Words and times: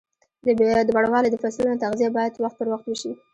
د 0.87 0.91
بڼوالۍ 0.95 1.29
د 1.31 1.35
فصلونو 1.43 1.81
تغذیه 1.83 2.09
باید 2.17 2.33
وخت 2.43 2.55
پر 2.59 2.67
وخت 2.73 2.85
وشي. 2.87 3.11